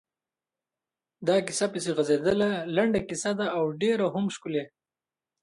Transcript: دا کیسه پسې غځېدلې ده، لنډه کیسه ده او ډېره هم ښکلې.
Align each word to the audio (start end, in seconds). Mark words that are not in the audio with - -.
دا 1.27 1.35
کیسه 1.47 1.65
پسې 1.73 1.89
غځېدلې 1.97 2.49
ده، 2.51 2.51
لنډه 2.75 2.99
کیسه 3.09 3.31
ده 3.39 3.45
او 3.57 3.63
ډېره 3.81 4.05
هم 4.13 4.25
ښکلې. 4.35 4.63